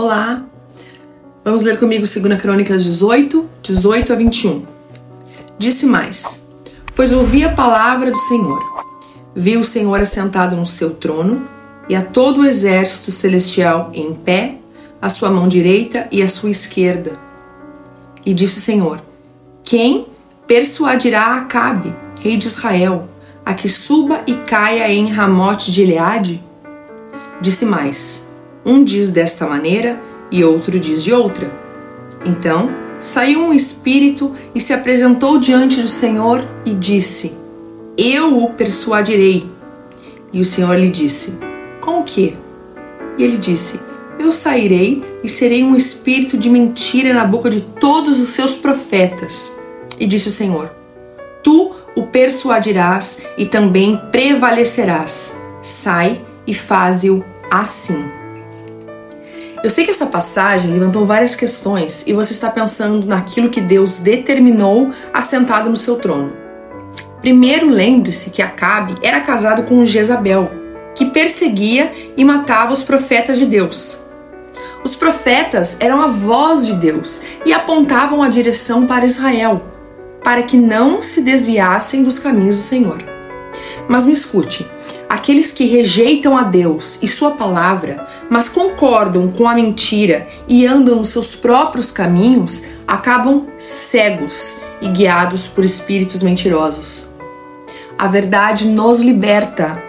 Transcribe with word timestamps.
Olá! 0.00 0.44
Vamos 1.44 1.64
ler 1.64 1.76
comigo 1.76 2.04
2 2.04 2.40
Crônicas 2.40 2.84
18, 2.84 3.50
18 3.60 4.12
a 4.12 4.14
21. 4.14 4.64
Disse 5.58 5.86
mais: 5.86 6.48
Pois 6.94 7.10
ouvi 7.10 7.42
a 7.42 7.52
palavra 7.52 8.08
do 8.12 8.16
Senhor. 8.16 8.62
Vi 9.34 9.56
o 9.56 9.64
Senhor 9.64 9.98
assentado 9.98 10.54
no 10.54 10.64
seu 10.64 10.94
trono 10.94 11.48
e 11.88 11.96
a 11.96 12.02
todo 12.02 12.42
o 12.42 12.46
exército 12.46 13.10
celestial 13.10 13.90
em 13.92 14.14
pé, 14.14 14.58
à 15.02 15.10
sua 15.10 15.30
mão 15.30 15.48
direita 15.48 16.06
e 16.12 16.22
à 16.22 16.28
sua 16.28 16.50
esquerda. 16.50 17.18
E 18.24 18.32
disse 18.32 18.58
o 18.58 18.62
Senhor: 18.62 19.02
Quem 19.64 20.06
persuadirá 20.46 21.38
Acabe, 21.38 21.92
rei 22.20 22.36
de 22.36 22.46
Israel, 22.46 23.08
a 23.44 23.52
que 23.52 23.68
suba 23.68 24.22
e 24.28 24.34
caia 24.34 24.88
em 24.92 25.08
Ramote 25.08 25.72
de 25.72 25.82
Eleade? 25.82 26.40
Disse 27.40 27.64
mais: 27.66 28.27
Um 28.68 28.84
diz 28.84 29.10
desta 29.10 29.46
maneira 29.46 29.98
e 30.30 30.44
outro 30.44 30.78
diz 30.78 31.02
de 31.02 31.10
outra. 31.10 31.50
Então 32.22 32.68
saiu 33.00 33.40
um 33.40 33.54
espírito 33.54 34.34
e 34.54 34.60
se 34.60 34.74
apresentou 34.74 35.38
diante 35.38 35.80
do 35.80 35.88
Senhor 35.88 36.46
e 36.66 36.74
disse: 36.74 37.34
Eu 37.96 38.36
o 38.36 38.52
persuadirei. 38.52 39.48
E 40.34 40.42
o 40.42 40.44
Senhor 40.44 40.78
lhe 40.78 40.90
disse: 40.90 41.38
Com 41.80 42.00
o 42.00 42.04
que? 42.04 42.36
E 43.16 43.24
ele 43.24 43.38
disse: 43.38 43.80
Eu 44.18 44.30
sairei 44.30 45.02
e 45.24 45.30
serei 45.30 45.64
um 45.64 45.74
espírito 45.74 46.36
de 46.36 46.50
mentira 46.50 47.14
na 47.14 47.24
boca 47.24 47.48
de 47.48 47.62
todos 47.62 48.20
os 48.20 48.28
seus 48.28 48.54
profetas. 48.54 49.58
E 49.98 50.06
disse 50.06 50.28
o 50.28 50.32
Senhor: 50.32 50.70
Tu 51.42 51.72
o 51.96 52.02
persuadirás 52.08 53.22
e 53.38 53.46
também 53.46 53.98
prevalecerás. 54.12 55.40
Sai 55.62 56.20
e 56.46 56.52
faze-o 56.52 57.24
assim. 57.50 58.18
Eu 59.62 59.70
sei 59.70 59.84
que 59.84 59.90
essa 59.90 60.06
passagem 60.06 60.70
levantou 60.70 61.04
várias 61.04 61.34
questões 61.34 62.06
e 62.06 62.12
você 62.12 62.32
está 62.32 62.48
pensando 62.48 63.04
naquilo 63.04 63.50
que 63.50 63.60
Deus 63.60 63.98
determinou 63.98 64.92
assentado 65.12 65.68
no 65.68 65.76
seu 65.76 65.96
trono. 65.96 66.32
Primeiro, 67.20 67.68
lembre-se 67.68 68.30
que 68.30 68.40
Acabe 68.40 68.94
era 69.02 69.20
casado 69.20 69.64
com 69.64 69.84
Jezabel, 69.84 70.48
que 70.94 71.06
perseguia 71.06 71.92
e 72.16 72.24
matava 72.24 72.72
os 72.72 72.84
profetas 72.84 73.36
de 73.36 73.46
Deus. 73.46 74.04
Os 74.84 74.94
profetas 74.94 75.76
eram 75.80 76.00
a 76.00 76.06
voz 76.06 76.64
de 76.64 76.74
Deus 76.74 77.22
e 77.44 77.52
apontavam 77.52 78.22
a 78.22 78.28
direção 78.28 78.86
para 78.86 79.06
Israel, 79.06 79.62
para 80.22 80.42
que 80.42 80.56
não 80.56 81.02
se 81.02 81.20
desviassem 81.20 82.04
dos 82.04 82.20
caminhos 82.20 82.56
do 82.56 82.62
Senhor. 82.62 83.17
Mas 83.88 84.04
me 84.04 84.12
escute, 84.12 84.66
aqueles 85.08 85.50
que 85.50 85.64
rejeitam 85.64 86.36
a 86.36 86.42
Deus 86.42 87.02
e 87.02 87.08
Sua 87.08 87.30
palavra, 87.30 88.06
mas 88.28 88.48
concordam 88.48 89.28
com 89.32 89.48
a 89.48 89.54
mentira 89.54 90.28
e 90.46 90.66
andam 90.66 90.96
nos 90.96 91.08
seus 91.08 91.34
próprios 91.34 91.90
caminhos, 91.90 92.64
acabam 92.86 93.46
cegos 93.58 94.58
e 94.82 94.88
guiados 94.88 95.48
por 95.48 95.64
espíritos 95.64 96.22
mentirosos. 96.22 97.10
A 97.98 98.06
verdade 98.06 98.68
nos 98.68 99.00
liberta, 99.00 99.82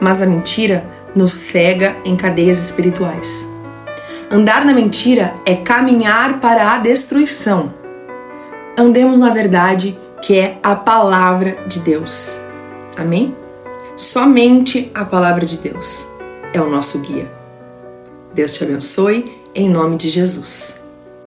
mas 0.00 0.20
a 0.20 0.26
mentira 0.26 0.84
nos 1.14 1.32
cega 1.32 1.96
em 2.04 2.14
cadeias 2.14 2.58
espirituais. 2.58 3.50
Andar 4.30 4.64
na 4.64 4.72
mentira 4.72 5.34
é 5.46 5.54
caminhar 5.54 6.40
para 6.40 6.74
a 6.74 6.78
destruição. 6.78 7.72
Andemos 8.76 9.18
na 9.18 9.30
verdade, 9.30 9.98
que 10.20 10.38
é 10.38 10.58
a 10.62 10.74
palavra 10.74 11.56
de 11.66 11.80
Deus. 11.80 12.40
Amém? 12.96 13.34
Somente 13.96 14.90
a 14.92 15.06
palavra 15.06 15.46
de 15.46 15.56
Deus 15.56 16.06
é 16.52 16.60
o 16.60 16.68
nosso 16.68 17.00
guia. 17.00 17.32
Deus 18.34 18.52
te 18.52 18.62
abençoe, 18.62 19.40
em 19.54 19.70
nome 19.70 19.96
de 19.96 20.10
Jesus. 20.10 20.84